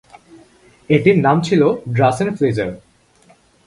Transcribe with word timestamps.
এটির 0.89 1.17
নাম 1.25 1.37
ছিল 1.41 1.61
ড্রাছেনফ্লিজার। 1.95 2.69